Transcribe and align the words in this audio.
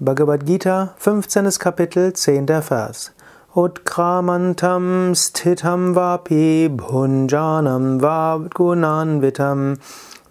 Bhagavad 0.00 0.44
Gita, 0.44 0.92
15. 0.98 1.56
Kapitel, 1.60 2.12
10. 2.12 2.48
Vers. 2.62 3.12
Utkramantam 3.54 5.14
sthitam 5.14 5.94
vapi 5.94 6.68
bhunjanam 6.68 8.00
vabgunanvitam 8.00 9.78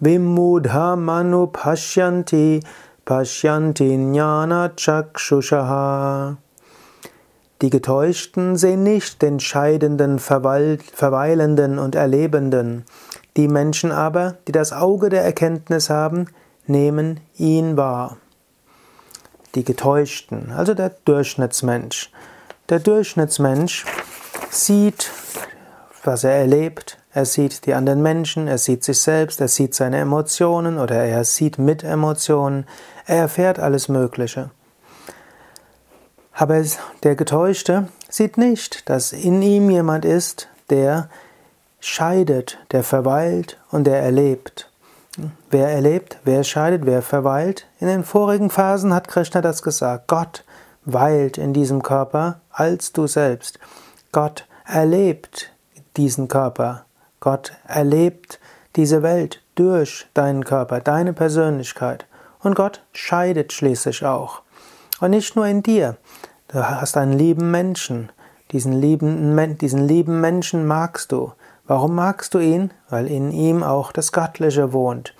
vimudham 0.02 1.08
anupashyanti 1.08 2.62
pashyanti 3.06 3.96
jnana 3.96 4.68
chakshushaha. 4.76 6.36
Die 7.62 7.70
Getäuschten 7.70 8.56
sehen 8.56 8.82
nicht 8.82 9.22
den 9.22 9.40
Scheidenden, 9.40 10.18
Verweilenden 10.18 11.78
und 11.78 11.94
Erlebenden. 11.94 12.84
Die 13.38 13.48
Menschen 13.48 13.92
aber, 13.92 14.36
die 14.46 14.52
das 14.52 14.74
Auge 14.74 15.08
der 15.08 15.24
Erkenntnis 15.24 15.88
haben, 15.88 16.26
nehmen 16.66 17.20
ihn 17.38 17.78
wahr 17.78 18.18
die 19.54 19.64
Getäuschten, 19.64 20.52
also 20.52 20.74
der 20.74 20.90
Durchschnittsmensch. 21.04 22.10
Der 22.68 22.80
Durchschnittsmensch 22.80 23.84
sieht, 24.50 25.10
was 26.02 26.24
er 26.24 26.32
erlebt, 26.32 26.98
er 27.12 27.24
sieht 27.24 27.66
die 27.66 27.74
anderen 27.74 28.02
Menschen, 28.02 28.48
er 28.48 28.58
sieht 28.58 28.82
sich 28.82 29.00
selbst, 29.00 29.40
er 29.40 29.48
sieht 29.48 29.74
seine 29.74 29.98
Emotionen 29.98 30.78
oder 30.78 30.96
er 30.96 31.24
sieht 31.24 31.58
mit 31.58 31.84
Emotionen, 31.84 32.66
er 33.06 33.18
erfährt 33.18 33.58
alles 33.58 33.88
Mögliche. 33.88 34.50
Aber 36.32 36.60
der 37.04 37.14
Getäuschte 37.14 37.88
sieht 38.08 38.38
nicht, 38.38 38.88
dass 38.88 39.12
in 39.12 39.40
ihm 39.42 39.70
jemand 39.70 40.04
ist, 40.04 40.48
der 40.70 41.08
scheidet, 41.78 42.58
der 42.72 42.82
verweilt 42.82 43.60
und 43.70 43.86
der 43.86 44.00
erlebt. 44.00 44.70
Wer 45.50 45.68
erlebt, 45.68 46.18
wer 46.24 46.42
scheidet, 46.42 46.86
wer 46.86 47.00
verweilt? 47.00 47.66
In 47.78 47.86
den 47.86 48.04
vorigen 48.04 48.50
Phasen 48.50 48.92
hat 48.92 49.08
Krishna 49.08 49.40
das 49.40 49.62
gesagt. 49.62 50.08
Gott 50.08 50.44
weilt 50.84 51.38
in 51.38 51.52
diesem 51.52 51.82
Körper 51.82 52.40
als 52.50 52.92
du 52.92 53.06
selbst. 53.06 53.58
Gott 54.12 54.46
erlebt 54.66 55.52
diesen 55.96 56.28
Körper. 56.28 56.84
Gott 57.20 57.52
erlebt 57.66 58.40
diese 58.76 59.02
Welt 59.02 59.40
durch 59.54 60.06
deinen 60.14 60.44
Körper, 60.44 60.80
deine 60.80 61.12
Persönlichkeit. 61.12 62.06
Und 62.40 62.54
Gott 62.56 62.82
scheidet 62.92 63.52
schließlich 63.52 64.04
auch. 64.04 64.42
Und 65.00 65.10
nicht 65.10 65.36
nur 65.36 65.46
in 65.46 65.62
dir. 65.62 65.96
Du 66.48 66.58
hast 66.58 66.96
einen 66.96 67.12
lieben 67.12 67.50
Menschen. 67.50 68.10
Diesen 68.50 68.72
lieben, 68.72 69.58
diesen 69.58 69.86
lieben 69.86 70.20
Menschen 70.20 70.66
magst 70.66 71.12
du. 71.12 71.32
Warum 71.66 71.94
magst 71.94 72.34
du 72.34 72.40
ihn? 72.40 72.72
Weil 72.90 73.06
in 73.06 73.30
ihm 73.30 73.62
auch 73.62 73.90
das 73.90 74.12
Göttliche 74.12 74.74
wohnt. 74.74 75.14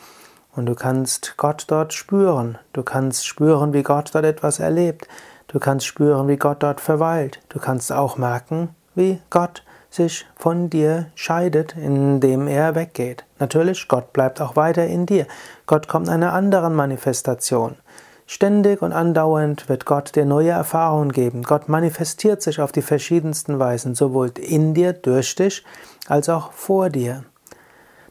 Und 0.54 0.66
du 0.66 0.74
kannst 0.74 1.34
Gott 1.38 1.64
dort 1.68 1.94
spüren. 1.94 2.58
Du 2.74 2.82
kannst 2.82 3.26
spüren, 3.26 3.72
wie 3.72 3.82
Gott 3.82 4.10
dort 4.14 4.26
etwas 4.26 4.60
erlebt. 4.60 5.08
Du 5.48 5.58
kannst 5.58 5.86
spüren, 5.86 6.28
wie 6.28 6.36
Gott 6.36 6.62
dort 6.62 6.82
verweilt. 6.82 7.40
Du 7.48 7.58
kannst 7.58 7.90
auch 7.92 8.18
merken, 8.18 8.68
wie 8.94 9.20
Gott 9.30 9.62
sich 9.88 10.26
von 10.36 10.68
dir 10.68 11.06
scheidet, 11.14 11.76
indem 11.76 12.46
er 12.46 12.74
weggeht. 12.74 13.24
Natürlich, 13.38 13.88
Gott 13.88 14.12
bleibt 14.12 14.40
auch 14.42 14.54
weiter 14.54 14.86
in 14.86 15.06
dir. 15.06 15.26
Gott 15.66 15.88
kommt 15.88 16.08
in 16.08 16.14
einer 16.14 16.34
anderen 16.34 16.74
Manifestation. 16.74 17.76
Ständig 18.26 18.80
und 18.80 18.92
andauernd 18.92 19.68
wird 19.68 19.84
Gott 19.84 20.16
dir 20.16 20.24
neue 20.24 20.50
Erfahrungen 20.50 21.12
geben. 21.12 21.42
Gott 21.42 21.68
manifestiert 21.68 22.40
sich 22.40 22.60
auf 22.60 22.72
die 22.72 22.82
verschiedensten 22.82 23.58
Weisen, 23.58 23.94
sowohl 23.94 24.32
in 24.38 24.72
dir, 24.72 24.94
durch 24.94 25.34
dich, 25.34 25.62
als 26.08 26.28
auch 26.28 26.52
vor 26.52 26.88
dir. 26.88 27.24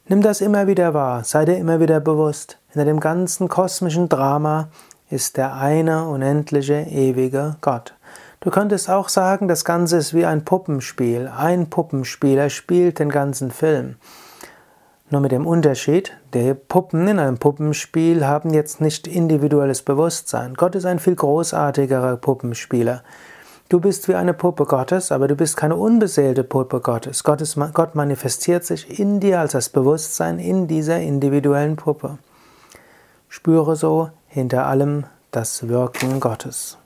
Nimm 0.08 0.22
das 0.22 0.42
immer 0.42 0.68
wieder 0.68 0.94
wahr, 0.94 1.24
sei 1.24 1.46
dir 1.46 1.58
immer 1.58 1.80
wieder 1.80 2.00
bewusst. 2.00 2.60
Hinter 2.70 2.86
dem 2.86 3.00
ganzen 3.00 3.48
kosmischen 3.48 4.10
Drama 4.10 4.68
ist 5.10 5.38
der 5.38 5.56
eine 5.56 6.08
unendliche, 6.08 6.82
ewige 6.90 7.56
Gott. 7.62 7.96
Du 8.40 8.52
könntest 8.52 8.90
auch 8.90 9.10
sagen, 9.10 9.48
das 9.48 9.64
Ganze 9.64 9.98
ist 9.98 10.14
wie 10.14 10.26
ein 10.26 10.44
Puppenspiel. 10.44 11.32
Ein 11.36 11.70
Puppenspieler 11.70 12.50
spielt 12.50 13.00
den 13.00 13.10
ganzen 13.10 13.50
Film. 13.52 13.96
Nur 15.14 15.22
mit 15.22 15.32
dem 15.32 15.46
Unterschied, 15.46 16.12
die 16.34 16.56
Puppen 16.56 17.08
in 17.08 17.20
einem 17.20 17.38
Puppenspiel 17.38 18.26
haben 18.26 18.52
jetzt 18.52 18.82
nicht 18.82 19.06
individuelles 19.06 19.84
Bewusstsein. 19.84 20.56
Gott 20.56 20.74
ist 20.74 20.86
ein 20.86 20.98
viel 20.98 21.14
großartigerer 21.14 22.18
Puppenspieler. 22.18 23.04
Du 23.70 23.80
bist 23.80 24.08
wie 24.08 24.16
eine 24.16 24.34
Puppe 24.34 24.66
Gottes, 24.66 25.12
aber 25.12 25.28
du 25.28 25.36
bist 25.36 25.56
keine 25.56 25.76
unbeseelte 25.76 26.44
Puppe 26.44 26.80
Gottes. 26.80 27.24
Gott, 27.24 27.42
ist, 27.42 27.60
Gott 27.74 27.94
manifestiert 27.94 28.66
sich 28.66 29.00
in 29.00 29.20
dir 29.20 29.40
als 29.40 29.52
das 29.52 29.70
Bewusstsein 29.70 30.40
in 30.40 30.68
dieser 30.68 31.00
individuellen 31.00 31.76
Puppe. 31.76 32.18
Spüre 33.30 33.76
so 33.76 34.10
hinter 34.26 34.66
allem 34.66 35.04
das 35.30 35.68
Wirken 35.68 36.22
Gottes. 36.22 36.80